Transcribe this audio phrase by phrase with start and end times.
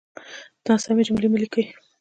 [0.67, 1.63] ناسمې جملې مه ليکئ!